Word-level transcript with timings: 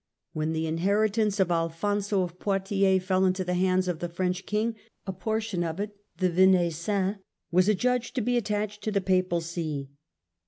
When 0.33 0.51
the 0.51 0.65
inheritance 0.65 1.39
of 1.39 1.51
Alfonso 1.51 2.23
of 2.23 2.39
Poitiers 2.39 3.03
fell 3.03 3.23
into 3.23 3.43
the" 3.43 3.51
Baby 3.53 3.65
hands 3.67 3.87
of 3.87 3.99
the 3.99 4.09
French 4.09 4.47
King, 4.47 4.73
a 5.05 5.13
portion 5.13 5.63
of 5.63 5.79
it— 5.79 5.95
the 6.17 6.27
Venaissin 6.27 7.19
Captivity" 7.19 7.21
—^^^ 7.53 7.69
adjudged 7.69 8.15
to 8.15 8.21
be 8.21 8.35
attached 8.35 8.83
to 8.83 8.91
the 8.91 8.99
Papal 8.99 9.41
See. 9.41 9.91